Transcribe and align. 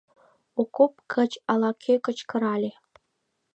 Окоп 0.61 0.93
гыч 1.13 1.31
ала-кӧ 1.51 1.93
кычкырале: 2.05 2.71